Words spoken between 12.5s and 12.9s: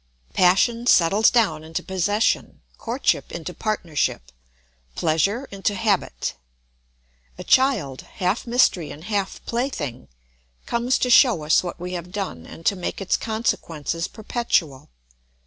to